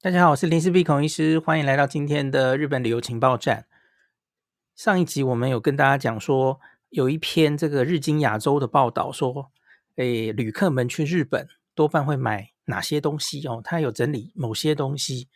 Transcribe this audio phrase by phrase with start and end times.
[0.00, 3.66] 大家好，我是林氏璧孔医师，欢迎来到今天的日本旅游情报站。
[4.76, 9.50] 上一集我们有跟大家讲说，有一篇这个日经亚洲的报道说，
[9.96, 13.60] 诶，旅客们去日本多半会买哪些东西哦？
[13.64, 15.26] 他有整理某些东西，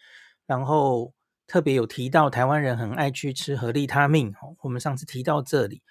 [0.47, 1.13] 然后
[1.49, 4.55] 特别有提到台湾人很爱去吃合利他命哦。
[4.61, 5.83] 我们上次提到这里，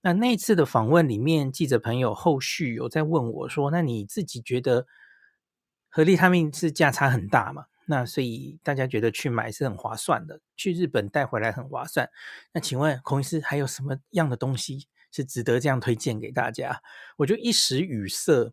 [0.00, 4.84] 那那次的访问里面，记者朋友后续有在问我说，那你自己觉得
[5.88, 7.66] 合利他命是价差很大吗？
[7.86, 12.10] 那所以大家觉得去买是很划算的，去日本带回来很划算。
[12.52, 16.82] 那请问孔医师还有什么样的东西是值得这样推荐给大家？
[17.18, 18.52] 我就一时语塞，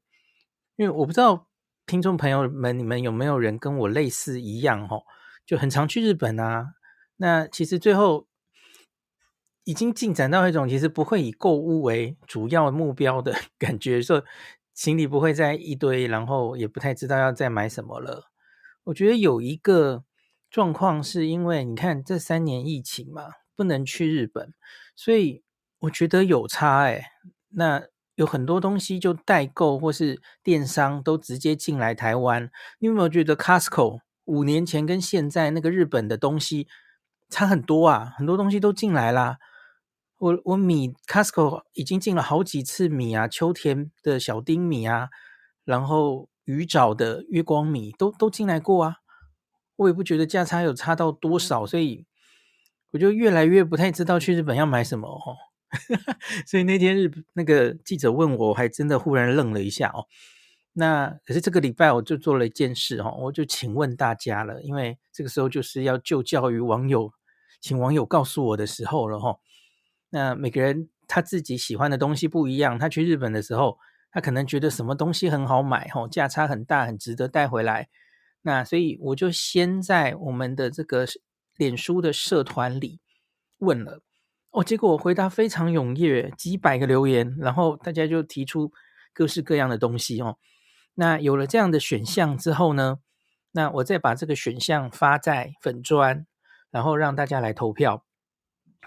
[0.76, 1.48] 因为我不知道
[1.86, 5.04] 听众朋友们你们有没有人跟我类似一样哦，
[5.46, 6.76] 就很常去日本啊。
[7.18, 8.28] 那其实最后
[9.64, 14.24] 已经进展到一种其实不会以购物为主要目标的 感觉，说
[14.74, 18.30] 行李不会再一堆，然后也不太知道要再买什么了。
[18.86, 20.04] 我觉得有一个
[20.50, 24.54] 状况是因为你看这三年疫情嘛，不能去日本，
[24.96, 25.42] 所以
[25.80, 27.12] 我觉得有差哎。
[27.50, 27.84] 那
[28.16, 32.52] 有很多东西就代购或是电商都直接进来台湾。
[32.80, 36.68] 你有没有觉得 Costco 五年前跟现在那个日本的东西
[37.30, 38.14] 差很多啊？
[38.18, 39.38] 很多东西都进来啦。
[40.18, 45.08] 我我米 Costco 已经进了好几次米啊，秋田的小丁米啊，
[45.64, 46.28] 然后。
[46.46, 48.98] 鱼沼的月光米都都进来过啊，
[49.78, 52.06] 我也不觉得价差有差到多少，所以
[52.92, 55.38] 我就越来越不太知道去日本要买什么哦。
[56.46, 60.06] 所以那天日那个记者问我，我还真的忽然愣了一下哦。
[60.74, 67.12] 那可是这个礼拜我就做了一件事哦，我就请问大家了，因为这个时候就是要就教于网友，
[67.62, 69.38] 请网友告诉我的时候了哈。
[70.10, 73.78] 那每个人他自己喜欢的东西不一样，他去日本的时候。
[74.14, 77.90] 他可能觉得什么东西很好买，吼，价差很大，很值得带回来。
[78.44, 81.08] 那所以我就先在我们的这个
[81.58, 83.00] 脸书的社团里
[83.58, 84.04] 问了，
[84.52, 88.72] 哦，结果我回答非常踊跃，几百个留言，然后大家就提出
[89.14, 90.38] 各式各样的东西哦。
[90.94, 93.00] 那有了这样的选项之后呢，
[93.54, 96.28] 那我再把这个选项发在粉专，
[96.70, 98.06] 然后让大家来投票。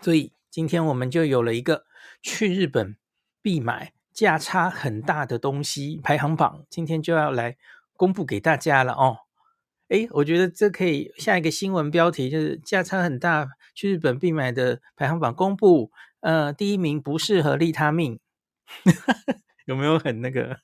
[0.00, 1.86] 所以今天我们就有了一个
[2.22, 2.96] 去日本
[3.42, 3.95] 必买。
[4.16, 7.58] 价差很大的东西排行榜，今天就要来
[7.92, 9.18] 公布给大家了哦。
[9.88, 15.92] 诶，我觉得这可以下一个新闻标题就是价差很大，去日本必买的排行榜公布。
[16.20, 18.18] 呃，第一名不是合利他命，
[19.66, 20.60] 有没有很那个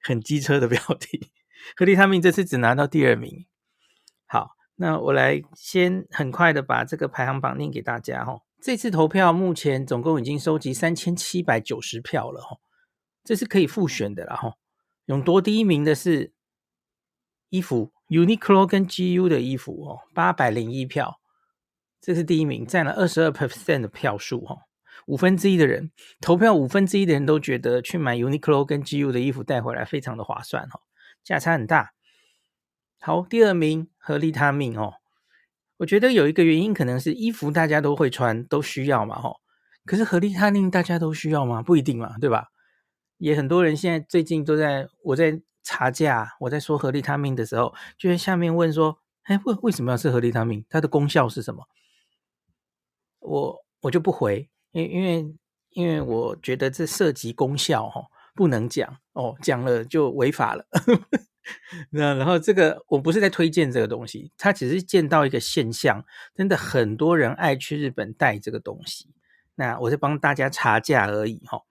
[0.00, 1.32] 很机车的标题？
[1.76, 3.44] 合利他命这次只拿到第二名。
[4.26, 8.42] 好，那我来先很快的把这个排行榜念给大家哈。
[8.62, 12.58] 这次投票目前总共已经收集三千七百九十票了哈。
[13.24, 14.54] 这是可以复选的啦哈，
[15.06, 16.32] 勇夺第一名的是
[17.48, 21.20] 衣服，Uniqlo 跟 GU 的衣服哦，八百零一票，
[22.00, 24.58] 这是第一名，占了二十二 percent 的票数哈，
[25.06, 25.90] 五分之一的人
[26.20, 30.80] 投票，五分之一的人都觉得去买 Uniqlo 跟 GU 的衣服带回来非常的划算哈，
[31.22, 31.94] 价差很大。
[33.00, 34.94] 好，第二名合利他命哦，
[35.78, 39.36] 我觉得有一个原因可能是衣服大家都会穿，都需要嘛哈，
[39.86, 41.62] 可是合利他命大家都需要吗？
[41.62, 42.48] 不一定嘛，对吧？
[43.18, 50.64] 也很多人现在最近都在我在查价，我在说合利他命的时候，就在下面问说：“哎，为为什么要吃合利他命？
[50.68, 51.66] 它的功效是什么？”
[53.20, 55.34] 我我就不回，因因为
[55.70, 58.04] 因为我觉得这涉及功效哈，
[58.34, 60.66] 不能讲哦，讲了就违法了。
[61.90, 66.04] 那然后这个我不是在推荐这个东西，他只是见到一个现象，
[66.34, 69.08] 真的很多人爱去日本带这个东西。
[69.54, 71.62] 那我在帮大家查价而已哈。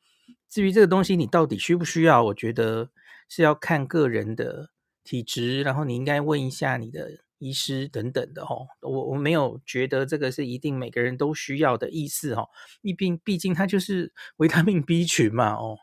[0.54, 2.26] 至于这个东西，你到底需不需要？
[2.26, 2.92] 我觉得
[3.28, 4.70] 是要看个人的
[5.04, 7.10] 体质，然后你应该问一下你的
[7.40, 8.68] 医师等等的哦。
[8.82, 12.50] 我我没有觉得这个是一定每个人都需要的意思哦。
[12.84, 15.80] 毕竟毕竟它就是 维他命 B 群嘛哦。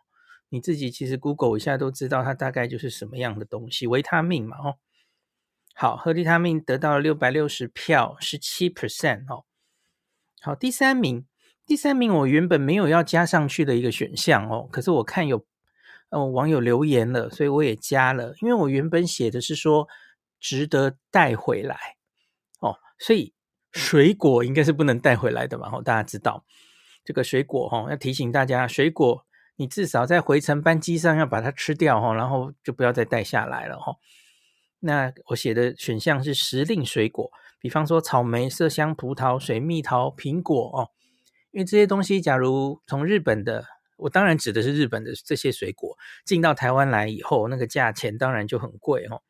[0.51, 4.77] 你自己其实 Google 一下都知道它大概就是什么样的东西，维他命嘛哦。
[5.75, 9.47] 好，喝利他命得到了六百六十票，十七 percent 哦。
[10.41, 11.27] 好，第三名。
[11.71, 15.47] 第三名，我原本没有要加上去的一个选项哦，可是我看有
[16.09, 18.35] 呃网友留言了，所以我也加了。
[18.41, 19.87] 因为我原本写的是说
[20.41, 21.77] 值得带回来
[22.59, 23.33] 哦，所以
[23.71, 25.71] 水果应该是不能带回来的嘛。
[25.73, 26.45] 哦，大家知道
[27.05, 29.25] 这个水果哦，要提醒大家，水果
[29.55, 33.95] 你至少在回程班机上要把它吃掉哦，然后就不要再带下来了哈。
[34.81, 37.31] 那我写的选项是时令水果，
[37.61, 40.91] 比方说草莓、麝香葡萄、水蜜桃、苹果哦。
[41.53, 43.65] 因为这些东西，假如从日本的，
[43.97, 49.23] 我当然指的是日本的这些水果进到台湾来以后，那个价钱当然就很贵哦。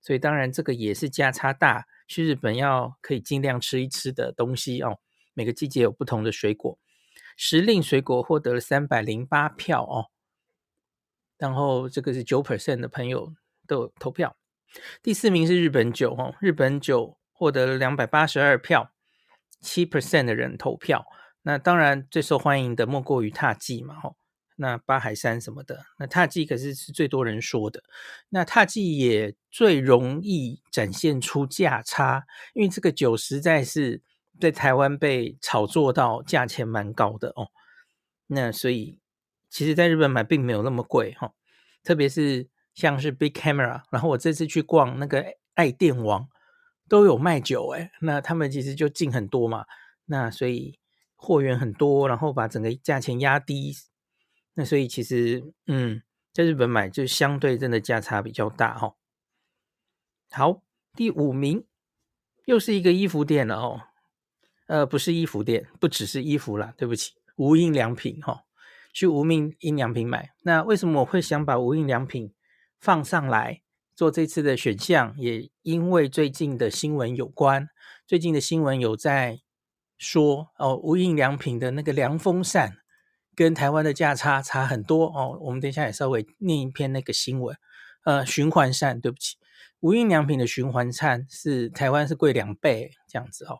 [0.00, 4.98] 所以当然这个也是价差大，去日本要可以尽量吃一吃的东西哦。
[5.34, 6.78] 每个季节有不同的水果，
[7.36, 10.10] 时令水果获得了三百零八票哦，
[11.36, 13.32] 然后这个是九 percent 的朋友
[13.66, 14.36] 都有投票。
[15.02, 18.92] 第四名是日本酒哦，日本酒获得了两百八十二票，
[19.60, 21.06] 七 percent 的人投票。
[21.48, 24.16] 那当然最受欢迎的莫过于獭祭嘛，吼，
[24.56, 27.82] 那八海山什么的，那獭祭可是是最多人说的。
[28.28, 34.02] 那獭祭也最容易展现出价差，因为这个酒实在是
[34.38, 37.48] 在台湾被炒作到价钱蛮高的哦。
[38.26, 38.98] 那所以
[39.48, 41.32] 其实在日本买并没有那么贵哈，
[41.82, 45.24] 特别是像是 Big Camera，然后我这次去逛那个
[45.54, 46.28] 爱电王
[46.90, 49.64] 都有卖酒诶，那他们其实就进很多嘛，
[50.04, 50.78] 那所以。
[51.20, 53.74] 货源很多，然后把整个价钱压低，
[54.54, 56.00] 那所以其实，嗯，
[56.32, 58.94] 在日本买就相对真的价差比较大哦。
[60.30, 60.62] 好，
[60.94, 61.66] 第五名
[62.44, 63.80] 又是一个衣服店了哦，
[64.68, 68.44] 呃，不是衣服店，不只是衣服啦，对不起，无印良品哈、
[68.94, 70.30] 去无印良品买。
[70.42, 72.32] 那为什么我会想把无印良品
[72.78, 73.62] 放上来
[73.96, 75.12] 做这次的选项？
[75.18, 77.68] 也因为最近的新闻有关，
[78.06, 79.40] 最近的新闻有在。
[79.98, 82.78] 说哦，无印良品的那个凉风扇
[83.34, 85.36] 跟台湾的价差差很多哦。
[85.42, 87.56] 我们等一下也稍微念一篇那个新闻。
[88.04, 89.36] 呃，循环扇，对不起，
[89.80, 93.58] 无印良品的循环扇是台湾是贵两倍这样子哦。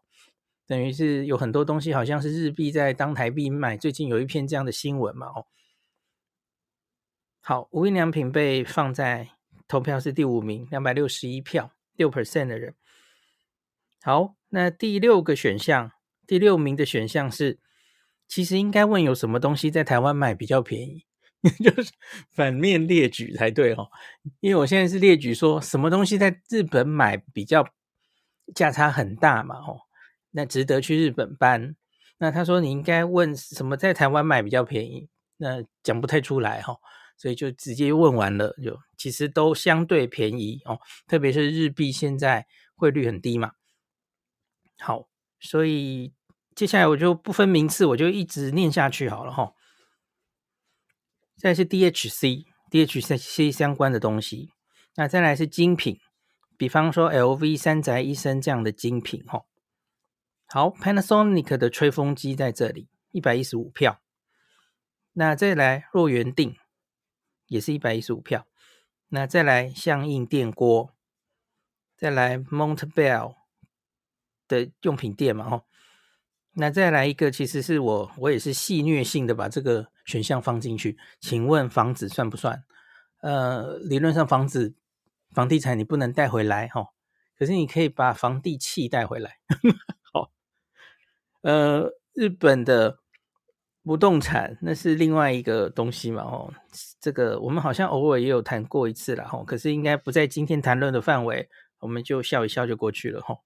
[0.67, 3.77] 等于是有很多东西好像是日币在当台币买。
[3.77, 5.47] 最近有一篇这样的新闻嘛哦。
[7.41, 9.31] 好，无印良品被放在
[9.67, 12.75] 投票是第五名，两百六十一票，六 percent 的人。
[14.03, 15.93] 好，那第六个选项。
[16.29, 17.59] 第六名的选项是，
[18.29, 21.07] 其实应该问有什么东西在台湾买比较便宜，
[21.65, 21.91] 就是
[22.31, 23.89] 反面列举才对哦。
[24.41, 27.67] 因为我现在是列举说什么东西在日本买比较
[28.55, 29.81] 价差很大嘛，哦，
[30.33, 31.75] 那值得去日本搬。
[32.19, 35.09] 那他说你应该问什么在台湾买比较便宜，
[35.39, 36.77] 那讲不太出来哈，
[37.17, 40.79] 所以就直接问完了，就其实都相对便宜哦，
[41.09, 42.47] 特别是日币现在
[42.77, 43.53] 汇率很低嘛。
[44.79, 45.09] 好，
[45.41, 46.13] 所以。
[46.59, 49.55] 接下来我就不分名次，我就一直念下去好了哈。
[51.37, 54.51] 再是 DHC，DHC 相关的东西。
[54.97, 56.01] 那再来是精品，
[56.57, 59.45] 比方说 LV、三宅一生这样的精品哈。
[60.47, 64.01] 好，Panasonic 的吹风机在这里，一百一十五票。
[65.13, 66.57] 那再来若元定，
[67.47, 68.49] 也是一百一十五票。
[69.11, 70.93] 那再来相应电锅，
[71.97, 73.37] 再来 Montbell
[74.49, 75.65] 的用品店嘛哈。
[76.61, 80.99] 那再来一个，其实是我我也是戏谑性的把这个选项放进去。
[81.21, 82.65] 请问房子算不算？
[83.21, 84.75] 呃，理论上房子
[85.31, 86.89] 房地产你不能带回来哈、
[87.39, 89.39] 可是你可以把房地契带回来。
[90.13, 90.33] 好，
[91.43, 92.99] 呃，日本的
[93.85, 96.53] 不动产那是另外一个东西嘛哦，
[97.01, 103.35] 这个我们好像偶尔也有谈过一次了哈、哦，可是应该不在今天谈论的范围，我们就笑一笑就过去了哈。
[103.35, 103.39] 哦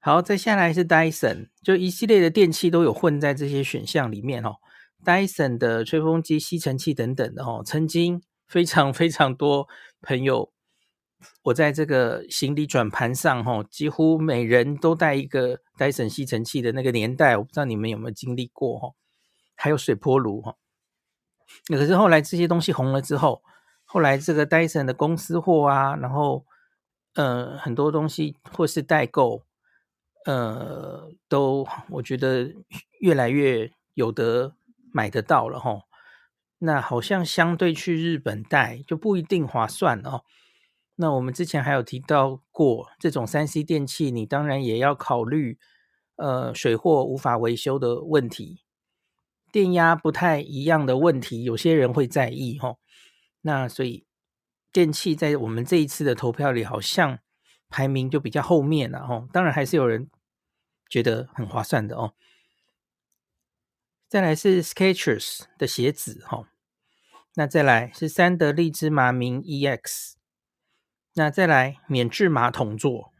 [0.00, 4.54] 好，再下来是 Dyson，就一系列的电器都有混在这些选项里面哦。
[5.04, 9.68] Dyson 的吹风机、吸尘器等等的哦，曾经非常非常多
[10.00, 10.52] 朋友，
[11.42, 18.94] 我在这个行李转盘上哦，几乎每人都带一个 Dyson 吸尘器的那个年代，我不知道你们有没有经历过哦。
[19.56, 20.54] 还有水波炉哈，
[21.66, 23.42] 可是后来这些东西红了之后，
[23.84, 26.46] 后来这个 Dyson 的公司货啊，然后
[27.14, 29.42] 呃很多东西或是代购。
[30.28, 32.52] 呃，都我觉得
[33.00, 34.54] 越来越有得
[34.92, 35.84] 买得到了齁。
[36.58, 40.24] 那好像相对去日本带就不一定划算哦。
[40.96, 45.58] 那我们之前还有提到过，这种三 C 电器，你当然也要考虑
[46.16, 48.60] 呃水货无法维修的问题，
[49.50, 52.76] 电压不太一样的问题，有些人会在意齁。
[53.40, 54.04] 那所以
[54.70, 57.18] 电器在我们这一次的投票里，好像
[57.70, 59.26] 排名就比较后面了齁。
[59.32, 60.10] 当然还是有人。
[60.88, 62.14] 觉得很划算的哦。
[64.08, 66.46] 再来是 Skechers 的鞋子哈、哦，
[67.34, 70.14] 那再来是三得利芝麻明 EX，
[71.14, 73.12] 那再来免治马桶座，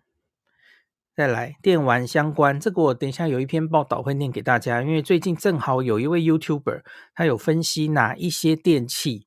[1.15, 6.83] 再来电玩相关，这个我等一下有一篇报道会念给大家，因为最近正好有一位 YouTuber
[7.15, 9.27] 他有分析哪一些电器，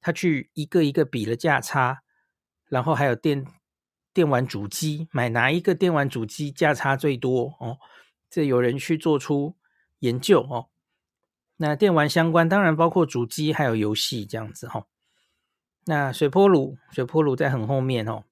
[0.00, 2.02] 他去一个一个比了价差，
[2.68, 3.46] 然后还有电。
[4.12, 7.78] 电玩主机买哪一个电玩主机价差最多哦？
[8.28, 9.56] 这有人去做出
[10.00, 10.66] 研究哦。
[11.56, 14.86] 那电玩相关当然包括主机还有游戏这样子哈、哦。
[15.86, 18.24] 那水波炉，水波炉在很后面哦，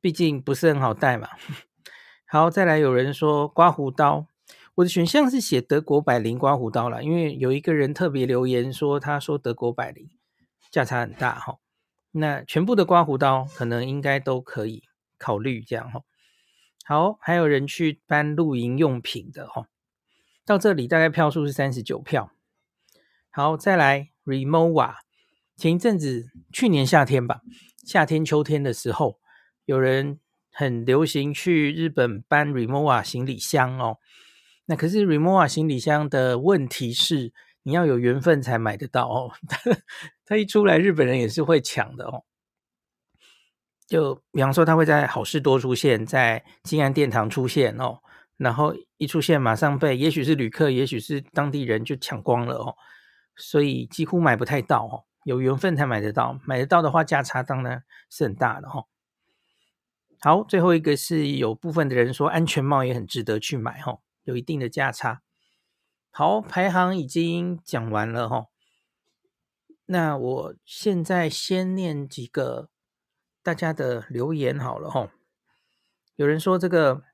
[0.00, 1.28] 毕竟不是很好带嘛。
[2.26, 4.26] 好，再来有人说刮胡刀，
[4.76, 10.08] 我的选项是写德国百灵刮胡刀啦，因为有一个人特别留言说，他说德国百灵
[10.70, 11.58] 价差很大哈。
[12.12, 14.82] 那全部的刮胡刀可能应该都可以
[15.18, 16.02] 考虑这样哈。
[16.84, 19.68] 好，还有人去搬露营用品的哈。
[20.44, 22.30] 到这里大概票数是三十九票。
[23.30, 24.94] 好，再来 Rimowa。
[25.56, 27.40] 前一阵子，去年夏天吧，
[27.84, 29.18] 夏天秋天的时候，
[29.64, 30.20] 有人
[30.52, 33.98] 很流行去日本搬 Rimowa 行李箱哦。
[34.66, 37.32] 那可是 Rimowa 行李箱的问题是，
[37.62, 39.32] 你要有缘分才买得到哦。
[40.24, 42.24] 它一出来，日本人也是会抢的哦。
[43.86, 48.00] 就比方说，它会在好事多出现，在静安殿堂出现哦，
[48.36, 52.76] 然后一出现，马上被也许是旅客，也许是当地人就抢光了哦，
[53.36, 55.04] 所以几乎买不太到哦。
[55.24, 58.84] 有缘分才买得到，买得到的话价差当然是很大的哈。
[60.20, 65.22] 好，最后一个是有部分的人说安全帽也很值得去买哈，有一定的价差。
[66.10, 68.46] 好，排行已经讲完了哈。
[69.86, 72.68] 那我现在先念几个
[73.46, 75.08] 大家的留言好了哈。
[76.16, 77.04] 有人说这个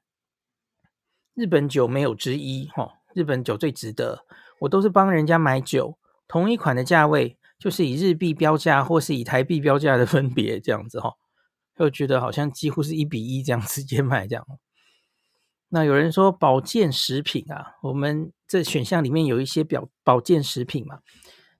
[1.34, 4.24] 日本酒没有之一哈，日本酒最值得。
[4.60, 7.36] 我都是帮人家买酒，同一款的价位。
[7.58, 11.12] 就是以日币标价或是以台币标价的分别这样子哈，
[11.78, 14.44] 就觉得好像几乎是一比一这样直接买这样。
[15.68, 21.02] 那有人说保健食品啊，我们这选项里面有一些表保健食品嘛，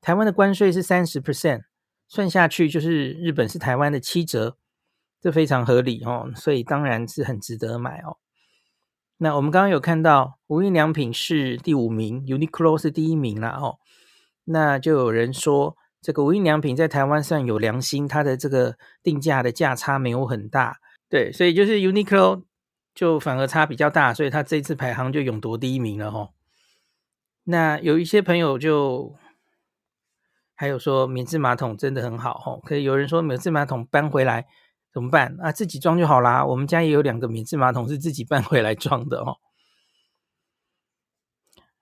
[0.01, 1.63] 台湾的关税是三十 percent，
[2.09, 4.57] 算下去就是日本是台湾的七折，
[5.23, 8.19] 这非常合理哦，所以当然是很值得买哦。
[9.17, 13.79] 那我们刚刚有看到无印良品是第五名，Uniqlo 是第一名啦哦，
[14.45, 15.79] 那就有人说。
[16.05, 22.43] 这个无印良品在台湾算有良心，它的这个定价的价差没有很大，对，所以就是 Uniqlo
[22.93, 26.31] 就反而差比较大，所以它这次排行就勇夺第一名了哈。
[27.45, 29.15] 那有一些朋友就
[30.57, 34.49] 还有说免治马桶真的很好哈，可以有人说免治马桶搬回来
[34.93, 35.51] 怎么办啊？
[35.51, 39.37] 自己装就好啦，我们家也有两个免治马桶是自己 搬回来装的哦。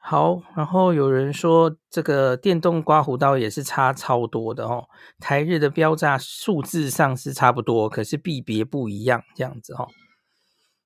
[0.02, 4.88] 好，然后有人说这个电动刮胡刀也是差超多的哦。
[5.18, 9.88] 台日的标价数字上是差不多，可是币别不一样，这样子、哦。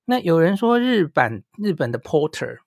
[0.07, 2.59] 那有人说日版日本的 Porter，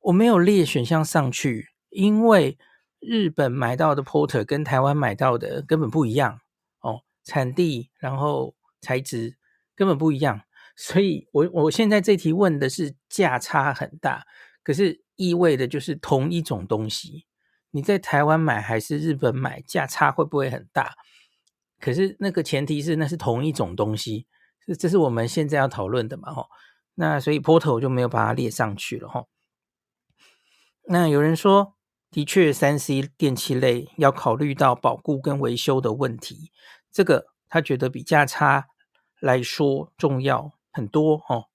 [0.00, 2.58] 我没有列选项上去，因为
[3.00, 6.40] 日本买到的 Porter 跟台湾买到的根本不一样
[6.82, 9.36] 哦，产地然后材质
[9.74, 10.42] 根本不一样，
[10.76, 14.24] 所以我我现在这题问的是价差很大，
[14.62, 15.04] 可是。
[15.20, 17.26] 意味的就是同一种东西，
[17.72, 20.94] 你在台湾买还是日本买，价差会不会很大？
[21.78, 24.26] 可是那个前提是那是同一种东西，
[24.66, 26.32] 这这是我们现在要讨论的嘛？
[26.32, 26.46] 吼，
[26.94, 29.28] 那所以 Porter 就没有把它列上去了，吼。
[30.88, 31.76] 那有人说，
[32.10, 36.50] 的确三 C 电器类要考虑到保固跟维修的问题，
[36.90, 38.68] 这个他觉得比价差
[39.20, 41.48] 来说重要很多，哦。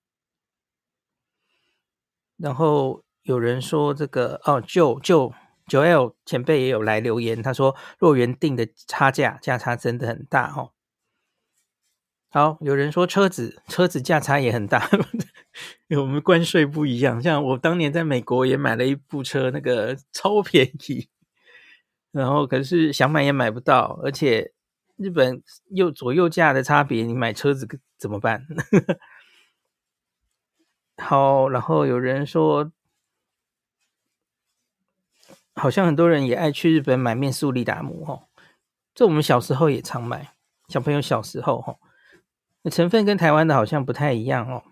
[2.37, 3.03] 然后。
[3.25, 5.33] 有人说这个哦，就就
[5.65, 10.73] 九 L 前辈也有来留言，他说若原定的差价价差真的很大哦。
[12.29, 14.87] 好，有人说车子车子价差也很大，
[15.99, 17.19] 我们关税不一样。
[17.19, 21.09] 像我当年在美国也买了一部车，那个超便宜，
[22.13, 24.53] 然后可是想买也买不到，而且
[24.97, 28.45] 日本右左右价的差别，你买车子怎么办？
[30.97, 32.71] 好，然后有人说。
[35.57, 38.27] 好像很多人也爱去日本买面速力达姆哦，
[38.93, 40.33] 这我们小时候也常买，
[40.67, 41.77] 小朋友小时候哈，
[42.63, 44.63] 那成分跟台湾的好像不太一样哦。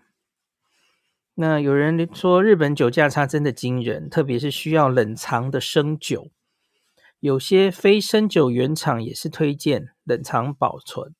[1.36, 6.28] 那有人说日本酒价差真的惊人，特别是需要冷藏的生酒，
[7.18, 11.14] 有些非生酒原厂也是推荐冷藏保存。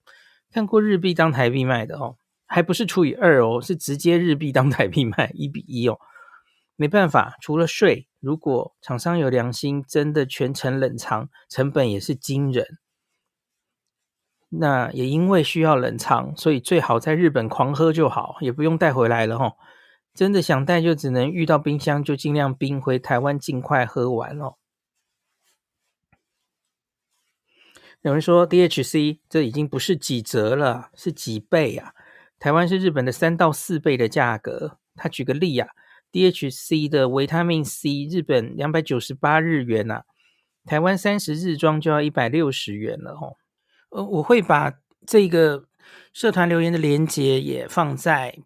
[0.53, 5.99] 看过日币当台币卖的哦，还不是除以二哦，是直接日币当台币卖，一比一哦。
[6.77, 12.67] 没办法，除了税，如果厂商有良心，真的全程冷藏，成本也是惊人。
[14.49, 19.55] 那也因为需要冷藏，所以最好在日本狂喝就好，也不用带回来了齁。
[20.15, 24.55] 真的想带，就只能遇到冰箱就尽量冰回台湾，尽快喝完哦。
[28.05, 31.95] 有人说 DHC 这已经不是几折了，是几倍啊？
[32.39, 34.79] 台湾是日本的三到四倍的价格。
[34.95, 35.69] 他举个例啊。
[36.13, 40.05] DHC 的维他命 C，日本两百九十八日元呐、啊，
[40.65, 43.35] 台湾三十日装就要一百六十元了哦。
[43.89, 44.75] 呃，我会把
[45.07, 45.65] 这个
[46.13, 48.39] 社团留言的连接也放在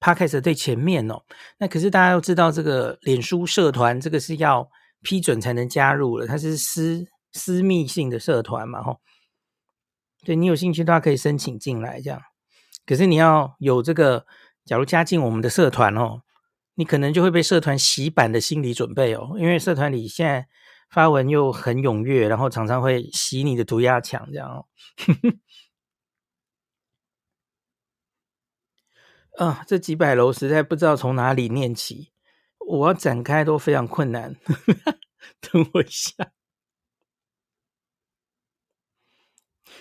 [0.00, 1.22] Podcast 最前面哦。
[1.58, 4.68] 那可是大家要知道，这个脸书社团这个是要
[5.02, 7.06] 批准才能加入了，它是私
[7.36, 9.00] 私密性的社团嘛，吼。
[10.24, 12.20] 对，你有兴趣的话，可以申请进来这样。
[12.84, 14.26] 可是你要有这个，
[14.64, 16.22] 假如加进我们的社团哦，
[16.74, 20.48] 你可能就会被社团洗版的心理准备哦，因为社团里现在
[20.90, 24.66] 发文又很踊跃，然后常常会洗你的涂鸦墙这样哦。
[29.38, 32.12] 啊，这几百楼实在不知道从哪里念起，
[32.58, 34.34] 我要展开都非常困难。
[35.40, 36.14] 等我一下。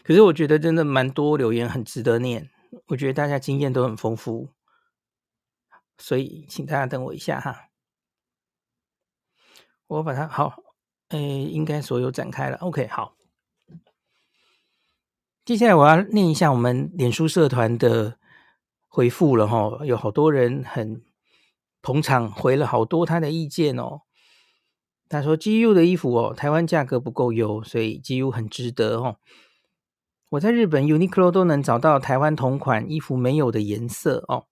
[0.06, 2.52] 可是我觉得真的蛮多留言很值得念，
[2.90, 4.50] 我觉得大家经验都很丰富，
[5.98, 7.70] 所以请大家等我一下哈。
[9.88, 10.62] 我把它好，
[11.10, 12.58] 诶，应该所有展开了。
[12.58, 13.16] OK，好。
[15.44, 18.20] 接下来我要念一下我们脸书社团的
[18.88, 21.04] 回复了哈，有好多人很
[21.82, 24.02] 捧场，回了好多他的意见哦。
[25.10, 29.18] 他说 GU 的衣服哦，台湾价格不够优，所以 GU 很值得哦。
[30.30, 34.48] 我在日本 Uniqlo 都能找到台湾同款衣服没有的颜色哦。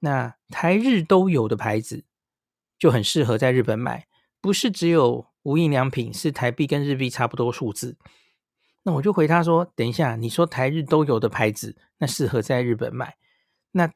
[0.00, 2.04] 那台日都有的牌子
[2.78, 4.06] 就很适合在日本买，
[4.40, 7.96] 不是只有无印良品，是台币跟日币差不多数字。
[8.82, 13.16] 那我就回他说：“等一下，你说台日都有的牌子，那适合在日本买，
[13.72, 13.92] 那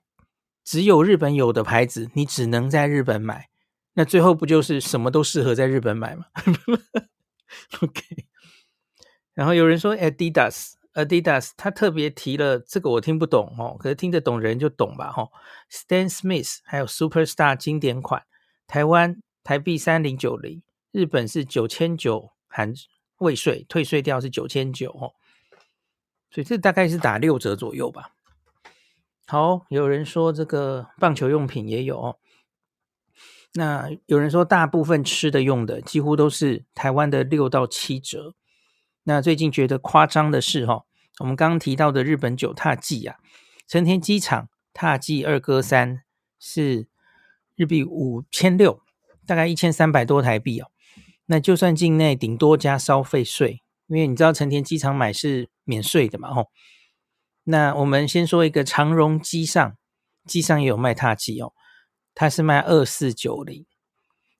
[0.64, 3.50] 只有日本有的牌子，你只能在日本买，
[3.94, 6.24] 那最后不就是什么都适合在日本买吗？
[7.80, 8.29] ”OK。
[9.34, 15.28] 然后有人说 Adidas，Adidas，他特别提了这个我听不懂哦，可是听得懂人就懂吧哈。
[15.70, 18.24] Stan Smith 还有 Superstar 经典款，
[18.66, 22.74] 台湾台币三零九零，日本是九千九含
[23.18, 25.14] 未税，退税掉是九千九哦，
[26.30, 28.10] 所以这大概是打六折左右吧。
[29.26, 32.16] 好，有人说这个棒球用品也有哦，
[33.54, 38.34] 那有人说大部分吃的用的几乎都是台湾的六到七折。
[39.04, 40.84] 那最近觉得夸张的是，哈，
[41.20, 43.16] 我们刚刚提到的日本九踏季啊，
[43.66, 46.02] 成田机场踏季二哥三
[46.38, 46.88] 是
[47.56, 48.82] 日币五千六，
[49.26, 50.70] 大概一千三百多台币哦。
[51.26, 56.50] 那就算境内顶多加消费税，因为你知道成田机场买是免税的嘛，吼。
[57.44, 59.76] 那我们先说一个长荣机上，
[60.26, 61.52] 机上也有卖踏季哦，
[62.14, 63.64] 它是卖二四九零。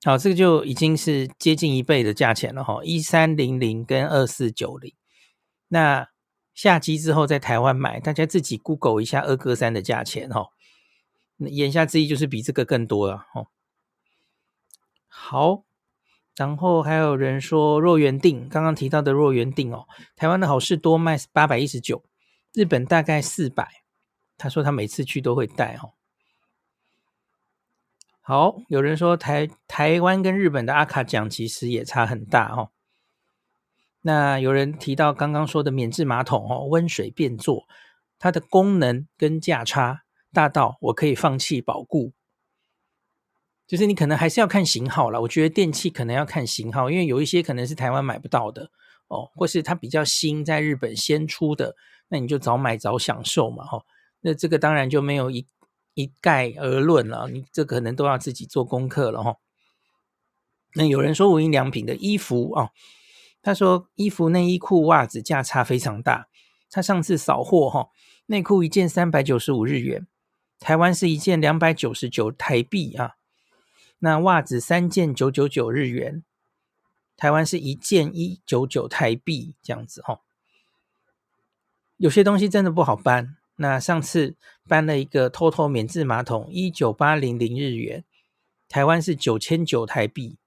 [0.03, 4.95] 好，这个就已经是接近一倍的价钱了哈，一三零零跟二四九零。
[5.67, 6.09] 那
[6.55, 10.47] 下机之后在台湾买，大家自己 Google 一下二割三的价钱哈。
[11.37, 13.45] 那言下之意就是比这个更多了哈。
[15.07, 15.63] 好，
[16.35, 22.03] 然后还有人说若原定，刚刚提到的若原定哦，台湾的好市多卖八百一十九，
[22.53, 23.83] 日本大概四百。
[24.35, 25.93] 他说他每次去都会带哦。
[28.23, 32.69] 好，有人说台台湾跟日本的阿卡奖其实也差很大哦。
[34.01, 37.67] 那有人提到刚刚说的免治马桶哦，温水便座，
[38.19, 42.13] 它的功能跟价差大到我可以放弃保固。
[43.65, 48.69] 就是你可能还是要看型号啦，我觉得电器可能要看型号，因为有一些可能是台湾买不到的
[49.07, 51.75] 哦，或是它比较新，在日本先出的，
[52.07, 53.83] 那你就早买早享受嘛，哈。
[54.19, 55.47] 那这个当然就没有一。
[55.93, 59.37] 一概而论了，你这可能都要自己做功课了哈。
[60.75, 62.69] 那有人说无印良品的衣服啊，
[63.41, 66.29] 他说衣服、内衣裤、袜子价差非常大。
[66.69, 67.89] 他上次扫货哈，
[68.27, 70.07] 内裤一件三百九十五日元，
[70.59, 73.15] 台湾是一件两百九十九台币啊。
[73.99, 76.23] 那袜子三件九九九日元，
[77.17, 80.21] 台湾是一件一九九台币这样子哈。
[81.97, 83.35] 有些东西真的不好搬。
[83.61, 84.35] 那上次
[84.67, 88.03] 搬了一个 TOTO 免治马桶，一九八零零日元，
[88.67, 90.39] 台湾是九千九台币，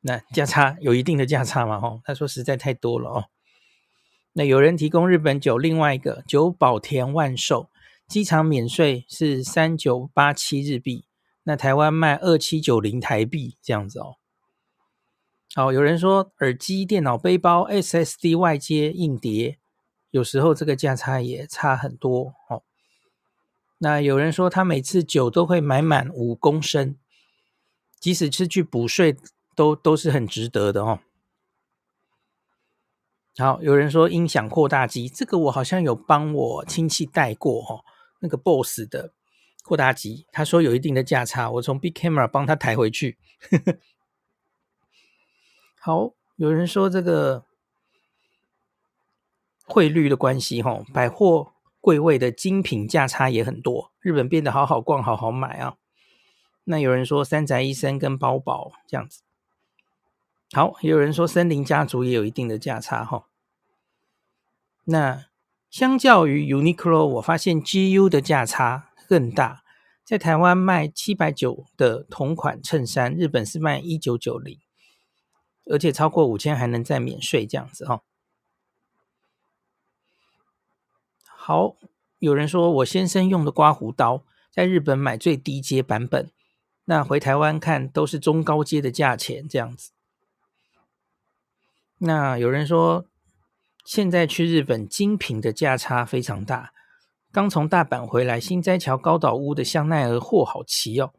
[0.00, 1.80] 那价差有一定的价差嘛？
[1.80, 3.24] 吼，他说实在太多了哦。
[4.32, 7.70] 那有人提供日本酒，另外一个久保田万寿
[8.08, 11.04] 机场免税是三九八七日币，
[11.44, 14.16] 那台湾卖二七九零台币这样子哦。
[15.54, 19.60] 好，有人说耳机、电脑、背包、SSD 外接硬碟。
[20.16, 22.62] 有时候这个价差也差很多哦。
[23.76, 26.96] 那有人说他每次酒都会买满五公升，
[28.00, 29.14] 即使是去补税
[29.54, 31.00] 都都是很值得的哦。
[33.36, 37.84] 好，有人说音响扩大机，这个我好像有帮我亲戚带过哦。
[38.20, 39.12] 那个 BOSS 的
[39.62, 43.18] 扩大机，他说有一定的价差，我从 Big Camera 帮他抬回去。
[45.78, 47.44] 好，有人说这个。
[49.66, 53.92] 汇率的关系，哈，百货柜位的精品价差也很多。
[54.00, 55.76] 日本变得好好逛，好好买啊。
[56.64, 59.22] 那有人说三宅一生跟包宝这样子，
[60.52, 63.26] 好，也有人说森林家族也有一定的价差，哈。
[64.84, 65.26] 那
[65.68, 69.64] 相较于 Uniqlo，我发现 GU 的价差更大。
[70.04, 74.60] 在台湾卖七百九的同款衬衫，日本是卖一九九零，
[75.64, 78.02] 而且超过五千还能再免税这样子，哈。
[81.46, 81.76] 好，
[82.18, 86.32] 有人说我先生用的刮胡刀在日本买最低阶版本，
[86.86, 89.92] 那回台湾看都是中高阶的价钱这样子。
[91.98, 93.04] 那有人说
[93.84, 96.72] 现在去日本精品的价差非常大，
[97.30, 101.12] 刚从大阪回来，心斋桥高岛屋的香奈儿货好齐哦。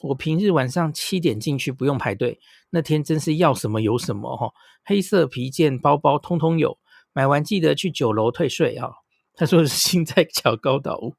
[0.00, 4.52] 我平日晚上七点进去不用排队，那天真是要什么有什么哈，
[4.84, 6.80] 黑色皮件、包包通通有，
[7.12, 8.90] 买完记得去酒楼退税啊。
[9.38, 11.14] 他说是心在桥高岛屋，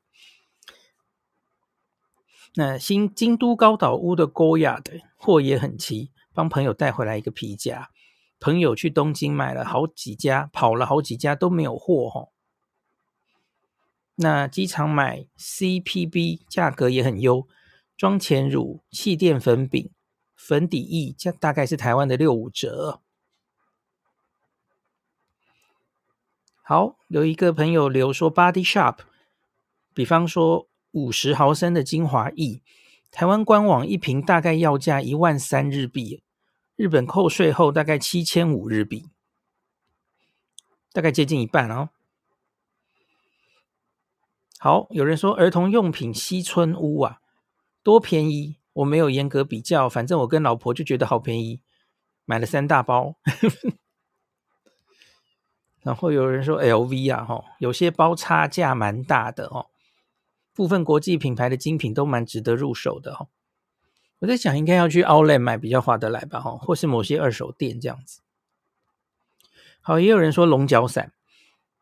[2.55, 7.89] 那新京都高岛屋的 Goyard 的货也很齐，帮朋友带回来一个皮夹。
[8.37, 12.27] 朋友去东京买了好几家，跑了好几家都没有货哈。
[14.15, 17.47] 那机场买 CPB 价格也很优，
[17.95, 19.91] 妆前乳、气垫粉饼、
[20.35, 23.01] 粉底液价大概是台湾的六五折。
[26.69, 28.97] 好，有一个朋友留说，Body Shop，
[29.95, 32.61] 比方说五十毫升的精华液，
[33.09, 36.21] 台湾官网一瓶大概要价一万三日币，
[36.75, 39.09] 日本扣税后大概七千五日币，
[40.93, 41.89] 大概接近一半哦。
[44.59, 47.19] 好，有人说儿童用品西村屋啊，
[47.81, 51.61] 多便宜，我没有严格比较，反正我跟老婆就觉得好便宜，
[52.25, 53.15] 买了三大包。
[55.81, 59.67] 然后有人说 LV 啊，哈，有些包差价蛮大的哦。
[60.53, 63.27] 部分国际品牌的精品都蛮值得入手的哈。
[64.19, 68.19] 我在想，应该要去 Outlet 买比较划得来吧，哈，或是某些二手店这样子。
[69.79, 71.13] 好，也有人说龙角散，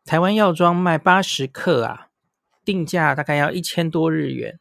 [0.04, 2.10] 台湾药妆卖八十克啊，
[2.64, 4.60] 定价大概要一千多日元。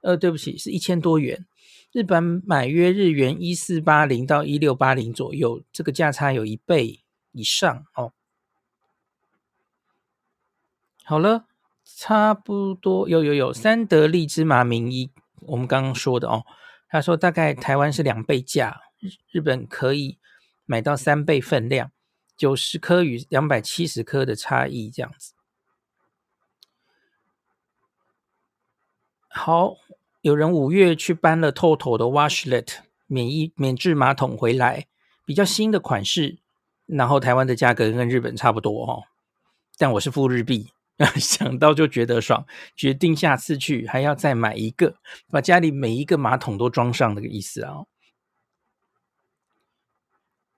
[0.00, 1.46] 呃，对不起，是一千多元。
[1.92, 7.00] 日本买约日元一四八零到一六八零左右，这个价差有一倍。
[7.32, 8.12] 以上哦，
[11.04, 11.46] 好了，
[11.84, 15.10] 差不多有有有三得利芝麻名医，
[15.40, 16.44] 我们刚刚说的哦，
[16.88, 18.80] 他说大概台湾是两倍价，
[19.30, 20.18] 日本可以
[20.66, 21.92] 买到三倍分量，
[22.36, 25.34] 九十颗与两百七十颗的差异这样子。
[29.28, 29.76] 好，
[30.20, 34.88] 有人五月去搬了 TOTO 的 Washlet 免疫免治马桶回来，
[35.24, 36.38] 比较新的款式。
[36.88, 39.04] 然后台湾的价格跟日本差不多哦，
[39.76, 40.72] 但我是付日币，
[41.20, 44.96] 想到就觉得爽，决定下次去还要再买一个，
[45.30, 47.84] 把家里每一个马桶都装上那个意思啊。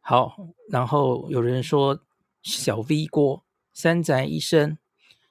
[0.00, 0.36] 好，
[0.70, 2.00] 然后有人说
[2.42, 4.78] 小 V 锅、三宅一生、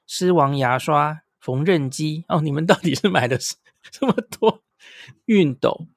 [0.06, 3.56] 狮王牙刷、缝纫机哦，你们到底是买的是
[3.90, 4.62] 这么多？
[5.26, 5.88] 熨斗、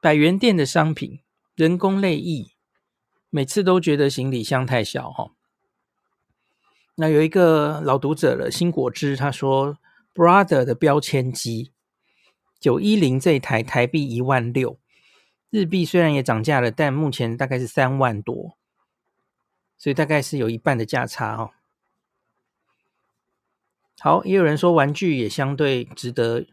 [0.00, 1.20] 百元店的商品、
[1.54, 2.51] 人工泪液。
[3.34, 5.30] 每次都觉得行李箱太小哈。
[6.96, 9.78] 那有一个老读者了，新果汁，他说
[10.12, 11.72] ，Brother 的标签机
[12.60, 14.78] 九一零这台台币一万六，
[15.48, 18.58] 日币虽然也涨价了，但目前大概是三万多，
[19.78, 21.52] 所以大概是有一半的价差哦。
[23.98, 26.44] 好，也有人说玩具也相对值得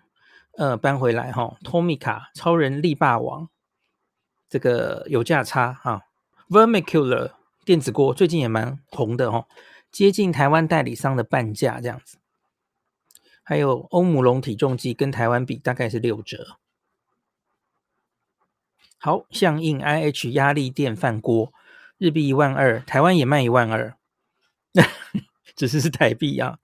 [0.58, 3.50] 呃搬回来哈托米卡超人力霸王
[4.48, 6.06] 这个有价差哈。
[6.50, 7.34] Vermicular
[7.64, 9.46] 电子锅最近也蛮红的哦，
[9.92, 12.18] 接近台湾代理商的半价这样子。
[13.44, 16.58] 还有欧姆龙体重计跟台湾比大概是六折。
[18.98, 21.54] 好，象印 IH 压力电饭锅，
[22.00, 23.96] 日币一万二，台湾也卖一万二，
[25.56, 26.58] 只是是台币啊。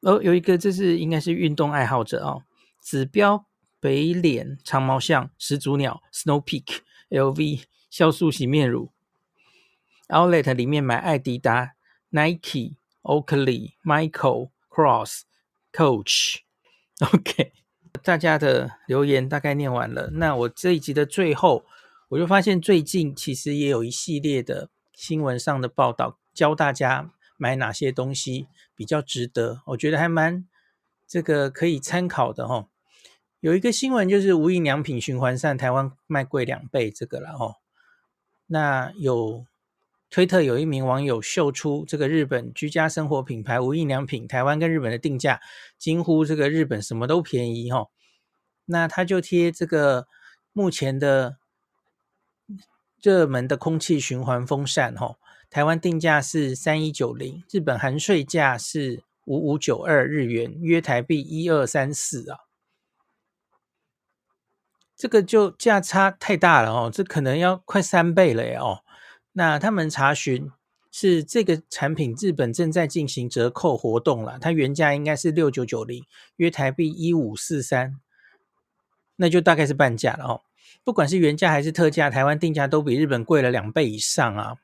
[0.00, 2.42] 哦，有一个这是应该是运动爱好者哦，
[2.82, 3.46] 指标
[3.80, 8.92] 北脸长毛象始祖鸟 Snow Peak LV 酵素洗面乳。
[10.08, 11.74] Outlet 里面买艾迪达、
[12.10, 15.22] Nike、Oakley、Michael、Cross、
[15.72, 16.38] Coach。
[17.12, 17.52] OK，
[18.02, 20.10] 大家的留言大概念完了。
[20.12, 21.64] 那我这一集的最后，
[22.08, 29.62] 我就发现最近其实也有一系列的新闻上的报道，教大家买哪些东西比较值得。
[29.66, 30.46] 我觉得还蛮
[31.06, 32.68] 这个可以参考的哈。
[33.40, 37.56] 有一个新闻就是无印良品循环扇台湾卖贵两倍这个了哦。
[38.46, 39.44] 那有。
[40.16, 45.42] 推特有一名网友秀出这个日本居家生活品牌无印良品台湾跟日本的定价，
[45.76, 47.88] 惊呼这个日本什么都便宜哈。
[48.64, 50.06] 那他就贴这个
[50.54, 51.36] 目前的
[53.02, 55.16] 热门的空气循环风扇哈，
[55.50, 62.38] 台湾定价是三一九零，日本含税价是五五九二日元，约台币一二三四啊。
[64.96, 68.78] 这个就价差太大了哦，这可能要快三倍了耶哦。
[69.38, 70.50] 那他们查询
[70.90, 78.00] 是这个产品日本正在进行折扣活动了，它原价应该是六九九零，约台币一五四三，
[79.16, 80.40] 那就大概是半价了哦。
[80.82, 84.56] 不管是原价还是特价，台湾定价都比日本贵了两倍以上啊。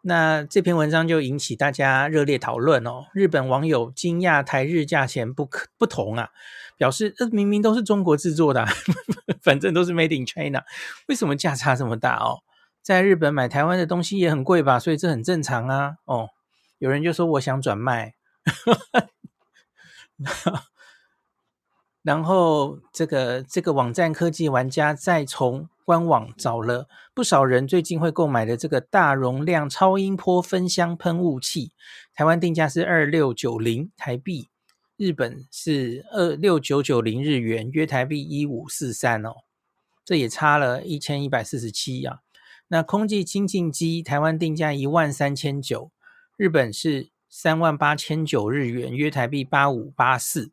[0.00, 3.08] 那这篇文章就引起大家热烈讨论哦。
[3.12, 6.30] 日本网友惊讶台日价钱不可不同啊，
[6.78, 8.72] 表示这明明都是中国制作的啊，
[9.42, 10.64] 反正都是 Made in China，
[11.08, 12.40] 为什么价差这么大哦？
[12.88, 15.98] 在日本买台湾的东西也很贵吧，所以这很正常啊。
[16.06, 16.30] 哦，
[16.78, 18.14] 有人就说我想转卖，
[22.00, 31.72] 然后这个这个网站科技玩家再从官网找了不少人最近会购买的这个大容量超音波分香喷雾器，
[32.14, 34.48] 台湾定价是二六九零台币，
[34.96, 39.42] 日本是二六九九零日元，约台币一五四三哦，
[40.06, 42.20] 这也差了一千一百四十七啊。
[42.70, 45.90] 那空气清净机台湾定价一万三千九，
[46.36, 50.52] 日本是三万八千九日元，约台币八五八四，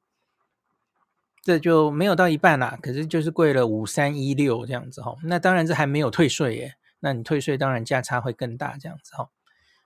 [1.42, 5.18] 这就没有到一半啦，可是就是贵了五三一六这样子哈。
[5.24, 9.30] 那当然这还没有退税耶，那你退税当然价差会更大这样子哈。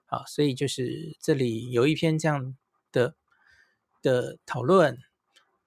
[0.06, 2.56] 好，所以就是这里有一篇这样
[2.92, 3.16] 的
[4.00, 4.98] 的讨论。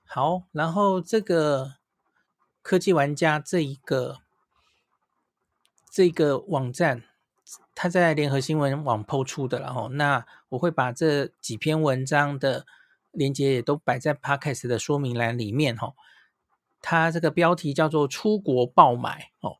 [0.05, 1.73] 好，然后这个
[2.61, 4.19] 科技玩家这一个。
[5.93, 7.03] 这个网站，
[7.75, 12.65] 它在联合新闻网 PO 出的，然后那我会把这几篇文章的
[13.11, 15.93] 链接也都摆在 Podcast 的说明栏里面哦。
[16.81, 19.57] 它这个标题叫做“出国爆买”哦，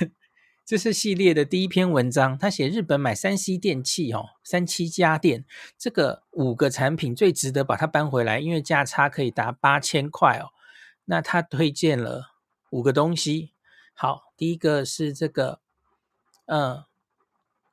[0.64, 2.38] 这是系列的第一篇文章。
[2.38, 5.44] 他写日本买三 C 电器哦，三七家电
[5.76, 10.48] 这个五个产品最值得把它搬回来，因为价差可以达八千块哦。
[11.04, 12.32] 那他推荐了
[12.70, 13.52] 五个东西，
[13.92, 15.60] 好，第一个是这个。
[16.46, 16.84] 嗯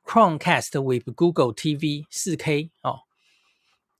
[0.04, 3.00] ，Chromecast with Google TV 4K 哦，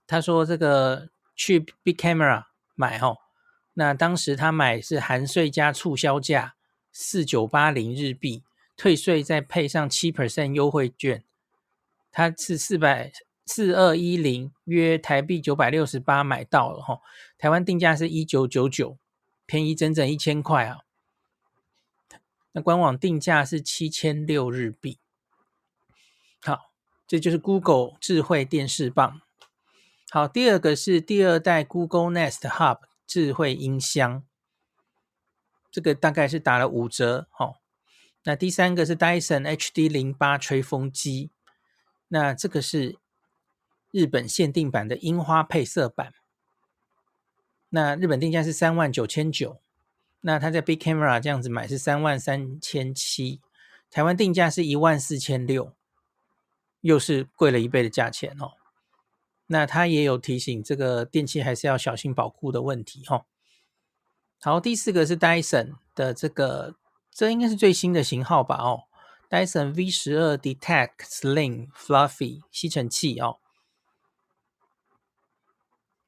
[0.05, 3.17] 他说这个去 Big Camera 买哦，
[3.73, 6.55] 那当时他买是含税加促销价
[6.91, 8.43] 四九八零日币，
[8.77, 11.23] 退税再配上七 percent 优惠券，
[12.11, 13.11] 他是四百
[13.45, 16.99] 四二一零约台币九百六十八买到了哈，
[17.37, 18.97] 台湾定价是一九九九，
[19.45, 20.84] 便宜整整一千块啊。
[22.55, 24.97] 那官网定价是七千六日币。
[26.41, 26.71] 好，
[27.05, 29.21] 这就是 Google 智慧电视棒。
[30.09, 34.23] 好，第二个是第二代 Google Nest Hub 智慧音箱，
[35.69, 37.27] 这个大概是打了五折。
[37.29, 37.61] 好，
[38.23, 41.31] 那第三个是 Dyson HD 零八吹风机，
[42.07, 42.97] 那这个是
[43.91, 46.13] 日本限定版的樱花配色版，
[47.67, 49.59] 那日本定价是三万九千九。
[50.27, 53.41] 那他在 Big Camera 这样子买是三万三千七，
[53.91, 55.71] 台湾定价是一万四千六，
[56.81, 58.53] 又是贵了一倍的价钱哦。
[59.45, 63.25] 那他也有提醒这个电器还是要小心保护的问题哦。
[64.41, 66.75] 好，第四个是 Dyson 的这个，
[67.11, 68.55] 这应该是最新的型号吧？
[68.55, 68.85] 哦
[69.29, 73.37] ，Dyson V 十二 Detect Slim Fluffy 吸尘器哦。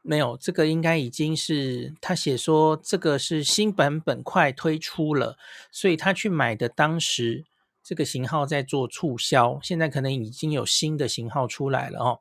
[0.09, 5.37] 没有，这个应该已经是他写说这个是新版本快推出了，
[5.69, 7.43] 所以他去买的当时
[7.83, 12.19] 这个型号在做促销，现在可能已经有新的型号出来了哦。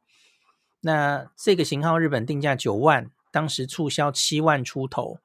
[0.80, 5.20] 那这个型号日本定价九万，当时促销七万出头，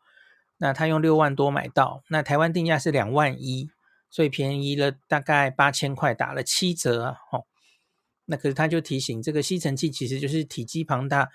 [0.57, 3.71] 那他用六万多买到，那台湾定价是两万一，
[4.11, 7.17] 所以便宜了大概八千块，打了七折啊。
[7.31, 7.45] 哦，
[8.25, 11.31] 那可是他就提醒这个吸尘器其实就是体积庞大。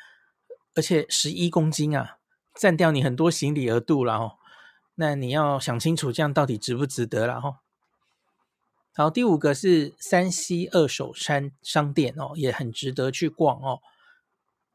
[0.77, 2.19] 而且十一公斤啊，
[2.55, 4.37] 占掉你很多行李额度了哦。
[4.95, 7.61] 那你要想清楚，这样到底值不值得了哈？
[8.95, 13.81] 好，第五个是山西二手商商店哦，也很值得去逛哦。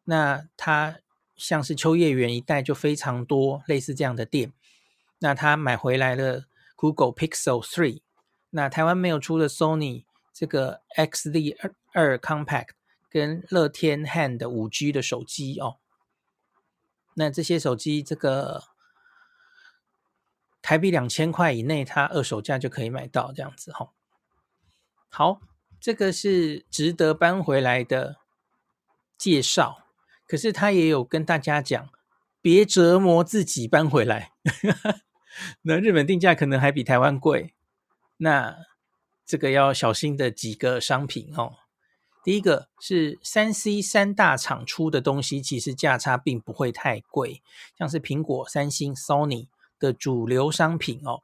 [0.04, 0.98] 那它
[1.36, 4.52] 像是秋叶原一带就非常多类似这样的店。
[5.20, 8.02] 那他买回来了 Google Pixel 3，
[8.50, 11.56] 那台湾没有出的 Sony 这个 XZ
[11.94, 12.70] 二 Compact
[13.08, 15.78] 跟乐天 Hand 五 G 的手机哦。
[17.16, 18.64] 那这些手机，这个
[20.62, 23.92] 台币两千块以内，它二手价就可以买到这样子哈。
[25.10, 25.42] 好，
[25.80, 28.18] 这个是值得搬回来的
[29.18, 29.88] 介绍，
[30.28, 31.90] 可是他也有跟大家讲，
[32.42, 34.32] 别折磨自己搬回来。
[35.64, 37.54] 那日本定价可能还比台湾贵，
[38.18, 38.56] 那
[39.26, 41.58] 这个要小心的几个商品哦。
[42.24, 47.42] 第一个是三 C 三大厂出的东西，其实价差并不会太贵，
[47.78, 49.48] 像是苹果、三星、Sony
[49.80, 51.24] 的主流商品哦。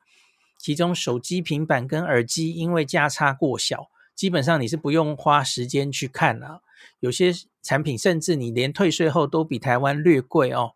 [0.58, 6.64] 其中手机、平板跟耳机因为价差过小，基本上你是不用花时间去看了。
[7.00, 7.32] 有些
[7.62, 10.72] 产品甚至你连退税后都比台湾略贵哦。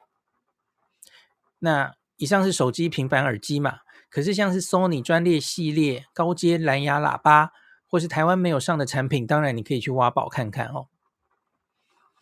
[1.57, 3.79] 那以上是手机、平板、耳机嘛？
[4.11, 7.53] 可是像是 Sony 专列系列高阶蓝牙喇叭。
[7.91, 10.87] 或是台湾没有上的产品，当然你可以去挖宝看看哦。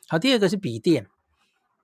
[0.08, 1.05] 好，第二个是笔电。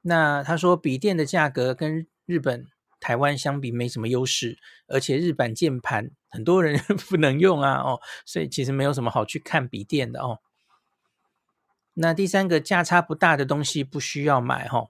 [0.01, 2.65] 那他说笔电的价格跟日本、
[2.99, 10.39] 台湾相比没什么优势，而且日版键盘很多人 不能用啊哦，所以其实没有什么好去看笔电的哦。
[11.93, 14.89] 那第三个价差不大的东西不需要买哦。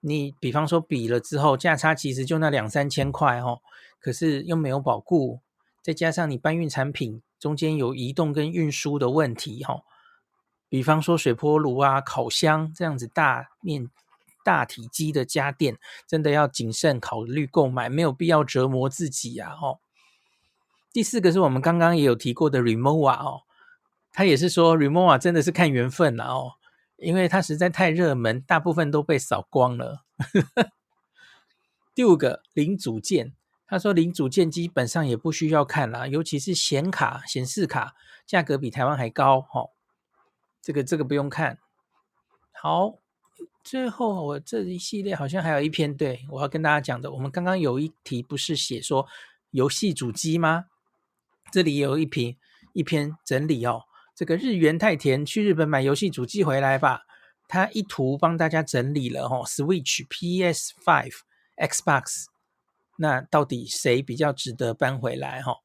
[0.00, 3.60] 你比方说比了之后价差其实就那两三千块哦，
[4.00, 5.40] 可是又没有保固，
[5.82, 7.20] 再加上你搬运产品。
[7.38, 9.82] 中间有移动跟运输的问题，哈，
[10.68, 13.90] 比方说水波炉啊、烤箱这样子大面
[14.42, 19.78] 大体积的家电，真的要谨慎考虑购买，没有必要折磨自己啊，哦。
[20.92, 23.42] 第四个是我们刚刚也有提过的 Remova 哦，
[24.12, 26.52] 他也是说 Remova 真的是看缘分了哦，
[26.96, 30.04] 因为它实在太热门，大部分都被扫光了。
[31.94, 33.34] 第五个零组件。
[33.74, 39.70] 他说：“零组件基本上也不需要看啦，尤其是显卡、显示卡，价格比台湾还高哦。
[40.62, 41.58] 这个这个不用看。
[42.52, 43.00] 好，
[43.64, 47.10] 最后我这一系列好像还有一篇，对，我要跟大家讲的。
[47.10, 49.08] 我们刚刚有一题不是写说
[49.50, 50.66] 游戏主机吗？
[51.50, 52.36] 这里有一篇
[52.74, 53.82] 一篇整理哦。
[54.14, 57.00] 这个日元太田去日本买游戏主机回来吧，
[57.48, 61.10] 他一图帮大家整理了哦，Switch、PS5、
[61.56, 62.26] Xbox。”
[62.96, 65.56] 那到底谁比较值得搬回来哈？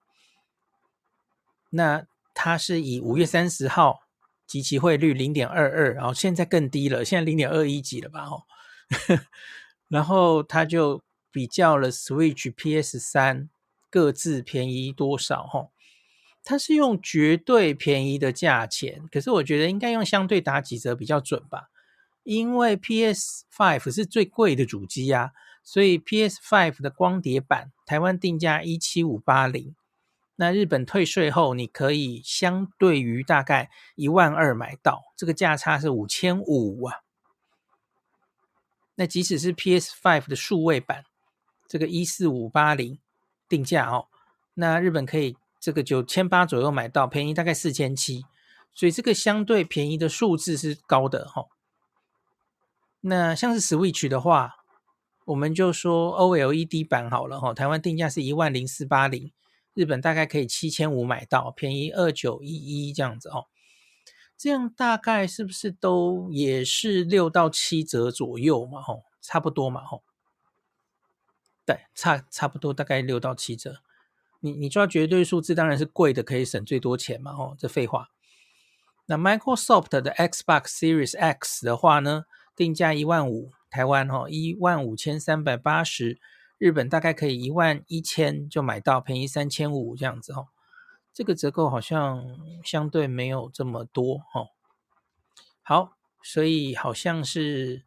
[1.72, 4.02] 那它是以五月三十号
[4.48, 8.26] 及其汇率零点二二，然后现在更低了，现在零点二一几了吧？
[8.26, 8.44] 哈，
[9.88, 13.50] 然后他就比较了 Switch、PS 三
[13.92, 15.70] 各自便宜多少哈？
[16.44, 21.70] 它是用绝对便宜的价钱，可是我觉得应该用相对打几折比较准吧，
[22.24, 25.34] 因为 PS Five 是最贵的主机呀。
[25.71, 29.75] 所以，P S Five 的光碟版台湾定价一七五八零，
[30.38, 37.01] 那日本退税后你可以相对于大概一万二买到，这个价差是五千五啊。
[38.95, 41.05] 那即使是 P S Five 的数位版，
[41.67, 42.97] 这个一四五八零
[43.47, 44.08] 定价哦，
[44.55, 48.25] 那日本可以这个九千八左右买到，便宜大概四千七，
[48.73, 51.49] 所以这个相对便宜的数字是高的、哦。
[53.01, 54.55] 那像是 Switch 的话。
[55.30, 59.32] 我们就说 OLED 版好了哈，台湾定价是一万零四八零，
[59.76, 63.46] 日本大概可以七千五买到，便宜二九一一这样子哦。
[64.36, 68.82] 这样大概是不是都也是六到七折左右嘛？
[68.82, 69.84] 吼，差不多嘛？
[69.86, 70.02] 吼，
[71.63, 73.84] 对，差差不多大概六到七折。
[74.39, 77.34] 你你抓绝对数字，当然是贵的可以省最多钱嘛？
[77.34, 78.10] 吼，这废话。
[79.06, 83.52] 那 Microsoft 的 Xbox Series X 的话呢，定价一万五。
[83.69, 86.19] 台湾哈一万五千三百八十，
[86.58, 90.47] 日本大概可以一万一千就买到，便宜三千五这样子哈，
[91.13, 92.23] 这个折扣好像
[92.63, 94.47] 相对没有这么多哈。
[95.62, 97.84] 好，所以好像是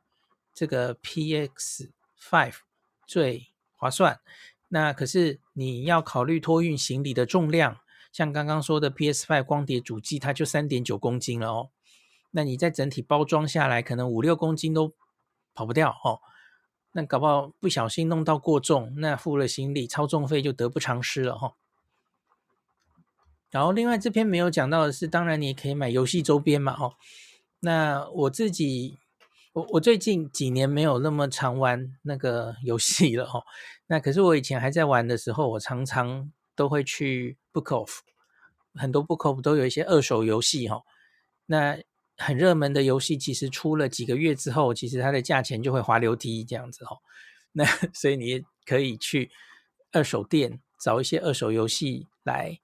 [0.54, 1.90] 这个 PX
[2.20, 2.58] Five
[3.06, 4.20] 最划算。
[4.68, 7.78] 那可是你要考虑托运行李的重量，
[8.12, 11.70] 像刚刚说的 PS Five 光碟主机，它就三点九公斤了哦。
[12.30, 14.94] 那你在整体包装下来，可能五六公斤都。
[15.54, 16.20] 跑不掉哦，
[16.92, 21.54] 那搞不好不小心弄到过重，那付了行李超重费就得不偿失了哈、哦。
[23.50, 26.94] 然后另外这篇没有讲到的是，当然你也可以买游戏周边嘛哦。
[27.60, 28.98] 那我自己，
[29.52, 33.44] 我我最近几年没有那么常玩那个游戏了哦。
[33.88, 37.98] 那可是我以前还在玩的时候，我常常都会去 Book Off，
[38.74, 40.82] 很多 Book Off 都有一些二手游戏哈、哦。
[41.44, 41.78] 那
[42.22, 46.98] 很热门的游戏，其实出了几个月之后，其实它的价钱就会滑溜梯这样子哦。
[47.52, 49.30] 那 所以你也可以去
[49.92, 52.60] 二手店找一些二手游戏来。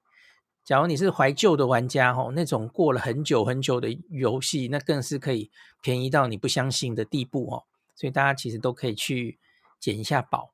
[0.65, 5.51] 假如你是怀旧的玩家哦，那种过了很久很久的游戏，那更是可以
[5.83, 7.65] 便宜到你不相信的地步哦。
[7.95, 9.39] 所以大家其实都可以去
[9.81, 10.53] 捡一下宝。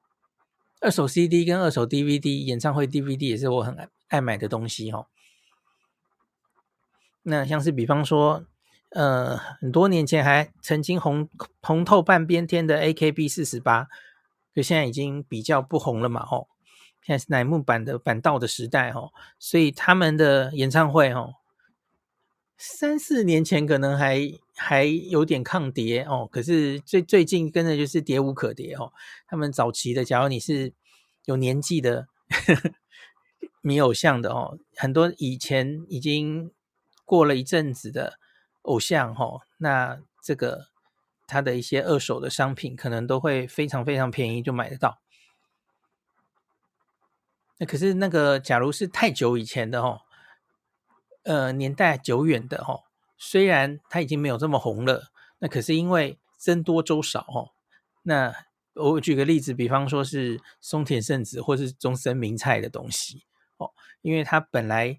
[0.80, 5.06] 二手 CD 跟二手 DVD，演唱会 DVD 也是我很爱买的东西哦。
[7.22, 8.44] 那像是比方说，
[8.94, 11.28] 呃，很多年前还曾经红
[11.60, 13.88] 红透半边天的 AKB 四十八，
[14.54, 16.48] 可现在已经比较不红了嘛，吼。
[17.02, 21.34] 现在是乃木坂的坂道的时代，吼，所以他们的演唱会，吼，
[22.56, 28.92] 三四年前可能还还有点抗跌哦，可是最最近跟着就是跌无可跌哦。
[29.26, 30.72] 他们早期的，假如你是
[31.24, 32.06] 有年纪的
[32.46, 32.70] 呵呵
[33.60, 36.52] 迷偶像的哦，很多以前已经
[37.04, 38.20] 过了一阵子的
[38.64, 40.68] 偶像，哦，那这个
[41.26, 45.00] 他的一些二手的商品可能都会非常非常便宜就买得到。
[47.58, 50.02] 那可是那个，假如是太久以前的哦，
[51.22, 52.82] 呃，年代久远的哦，
[53.16, 57.52] 虽然他已经没有这么红了，那可是因为僧多粥少哦。
[58.02, 58.34] 那
[58.74, 63.24] 我举个例子，比方说是松田圣子或是中森明菜的东西
[63.56, 63.70] 哦，
[64.02, 64.98] 因为它本来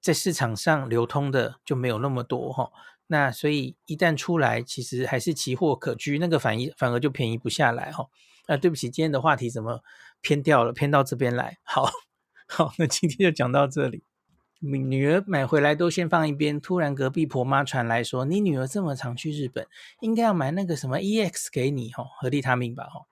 [0.00, 2.70] 在市场上流通的就没有那么多哈，
[3.08, 8.06] 那所以一旦出来，其实还是奇货可居，那个反一反而就便宜不下来哈。
[8.46, 9.82] 啊，对不起，今天的话题怎么
[10.20, 10.72] 偏掉了？
[10.72, 11.58] 偏到这边来。
[11.62, 11.88] 好
[12.48, 14.02] 好，那今天就讲到这里。
[14.60, 19.66] 女儿买回来都先放一边，突然隔壁婆妈传来说：“你女儿这么常去日本，
[20.00, 23.06] 应该要买那个什么 EX 给你哦，合利他命吧哦。”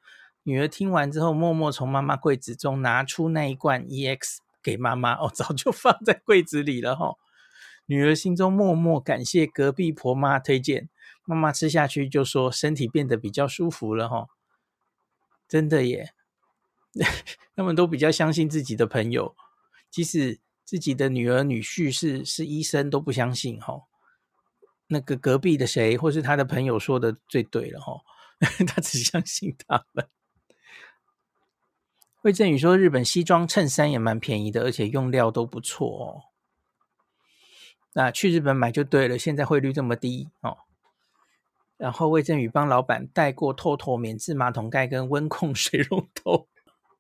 [0.45, 7.17] 女儿听完之后，默默从妈妈柜子中拿出那一罐 EX 给妈妈哦，早就放在柜子里了哦。
[7.87, 10.91] 女儿心中默默感谢隔壁婆妈推荐，
[11.25, 14.29] 妈妈吃下去就说身体变得比较舒服了哦。
[15.49, 16.13] 真的耶，
[17.57, 19.35] 他们都比较相信自己的朋友，
[19.91, 23.85] 即使自己的女儿女婿是是医生都不相信哈。
[24.89, 28.03] 那个隔壁的谁或是他的朋友说的最对了哈，
[28.69, 30.07] 他只相信他们。
[32.23, 36.23] 魏正宇说，日本西装衬衫也蛮便宜的，而且用料都不错哦。
[37.93, 40.59] 那去日本买就对了，现在汇率这么低哦。
[41.77, 46.49] 然后魏正宇帮老板带过透透免治马桶盖跟温控水龙头。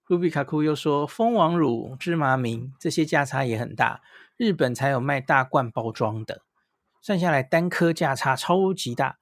[0.07, 4.01] 卢比卡库又说，蜂王乳、芝麻明这些价差也很大，
[4.37, 6.43] 日本才有卖大罐包装的，
[7.03, 9.19] 算下来单颗价差超级大，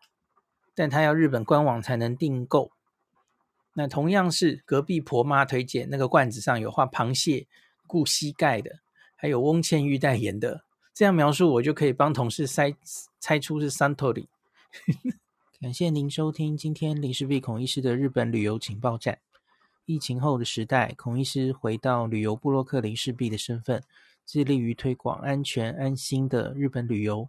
[0.74, 2.70] 但他要日本官网才能订购。
[3.78, 7.46] 那同样是隔壁婆妈推荐，那个罐子上有画螃蟹
[7.86, 8.70] 顾膝盖的，
[9.14, 10.64] 还有翁倩玉代言的，
[10.94, 12.74] 这样描述我就可以帮同事猜
[13.20, 14.28] 猜出是 Suntory。
[15.60, 19.18] 感谢您收听今天林氏璧孔医师的日本旅游情报站。
[19.84, 23.82] 疫情后的时代，孔医师回到旅游部落客林氏璧的身份，
[24.24, 27.28] 致力于推广安全安心的日本旅游，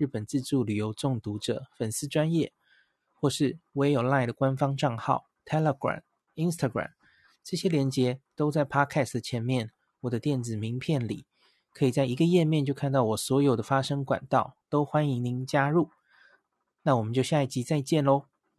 [0.00, 2.54] 日本自助旅游中毒者粉丝专业，
[3.12, 6.00] 或是我也有 LINE 的官方账号 Telegram、
[6.36, 6.92] Instagram，
[7.44, 11.26] 这些连接都在 Podcast 前面，我的电子名片里，
[11.74, 15.90] 可以在一个页面就看到我所有的发声管道，都欢迎您加入。
[16.80, 18.29] 那我们就下一集再见喽。